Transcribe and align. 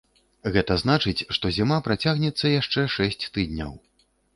Гэта 0.55 0.77
значыць, 0.83 1.25
што 1.39 1.53
зіма 1.59 1.79
працягнецца 1.91 2.55
яшчэ 2.61 2.89
шэсць 2.99 3.27
тыдняў. 3.33 3.83